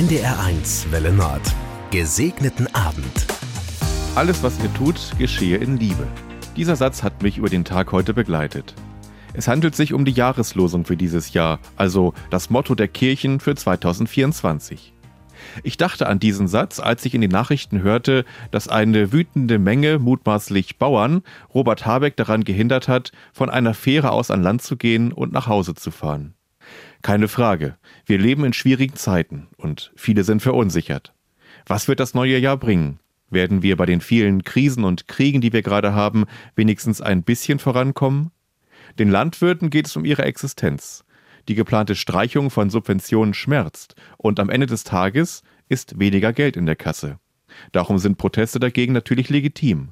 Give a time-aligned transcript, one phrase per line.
[0.00, 1.42] NDR1 Welle Nord.
[1.90, 3.26] Gesegneten Abend.
[4.14, 6.08] Alles, was ihr tut, geschehe in Liebe.
[6.56, 8.74] Dieser Satz hat mich über den Tag heute begleitet.
[9.34, 13.54] Es handelt sich um die Jahreslosung für dieses Jahr, also das Motto der Kirchen für
[13.54, 14.94] 2024.
[15.64, 19.98] Ich dachte an diesen Satz, als ich in den Nachrichten hörte, dass eine wütende Menge
[19.98, 21.20] mutmaßlich Bauern
[21.52, 25.46] Robert Habeck daran gehindert hat, von einer Fähre aus an Land zu gehen und nach
[25.46, 26.36] Hause zu fahren.
[27.02, 27.76] Keine Frage,
[28.06, 31.14] wir leben in schwierigen Zeiten und viele sind verunsichert.
[31.66, 33.00] Was wird das neue Jahr bringen?
[33.30, 36.24] Werden wir bei den vielen Krisen und Kriegen, die wir gerade haben,
[36.56, 38.32] wenigstens ein bisschen vorankommen?
[38.98, 41.04] Den Landwirten geht es um ihre Existenz.
[41.48, 46.66] Die geplante Streichung von Subventionen schmerzt und am Ende des Tages ist weniger Geld in
[46.66, 47.18] der Kasse.
[47.72, 49.90] Darum sind Proteste dagegen natürlich legitim.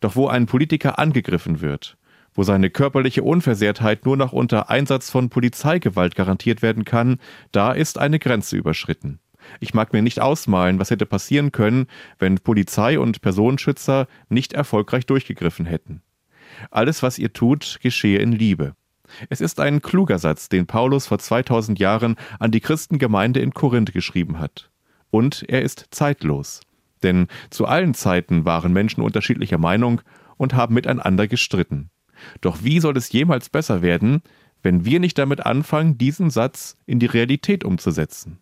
[0.00, 1.96] Doch wo ein Politiker angegriffen wird,
[2.40, 7.18] wo seine körperliche Unversehrtheit nur noch unter Einsatz von Polizeigewalt garantiert werden kann,
[7.52, 9.18] da ist eine Grenze überschritten.
[9.60, 11.86] Ich mag mir nicht ausmalen, was hätte passieren können,
[12.18, 16.00] wenn Polizei und Personenschützer nicht erfolgreich durchgegriffen hätten.
[16.70, 18.74] Alles, was ihr tut, geschehe in Liebe.
[19.28, 23.92] Es ist ein kluger Satz, den Paulus vor 2000 Jahren an die Christengemeinde in Korinth
[23.92, 24.70] geschrieben hat.
[25.10, 26.62] Und er ist zeitlos.
[27.02, 30.00] Denn zu allen Zeiten waren Menschen unterschiedlicher Meinung
[30.38, 31.90] und haben miteinander gestritten.
[32.40, 34.22] Doch wie soll es jemals besser werden,
[34.62, 38.38] wenn wir nicht damit anfangen, diesen Satz in die Realität umzusetzen?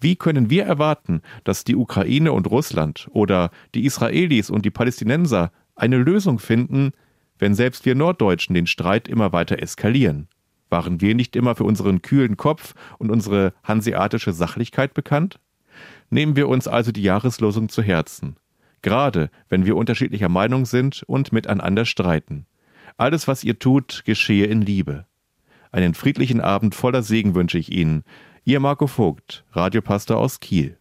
[0.00, 5.52] Wie können wir erwarten, dass die Ukraine und Russland oder die Israelis und die Palästinenser
[5.74, 6.92] eine Lösung finden,
[7.38, 10.28] wenn selbst wir Norddeutschen den Streit immer weiter eskalieren?
[10.70, 15.38] Waren wir nicht immer für unseren kühlen Kopf und unsere hanseatische Sachlichkeit bekannt?
[16.10, 18.36] Nehmen wir uns also die Jahreslosung zu Herzen,
[18.82, 22.46] gerade wenn wir unterschiedlicher Meinung sind und miteinander streiten.
[22.96, 25.06] Alles, was ihr tut, geschehe in Liebe.
[25.72, 28.04] Einen friedlichen Abend voller Segen wünsche ich Ihnen.
[28.44, 30.78] Ihr Marco Vogt, Radiopastor aus Kiel.